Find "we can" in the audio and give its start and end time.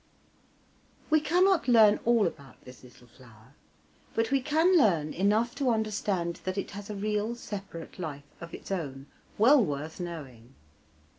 4.31-4.75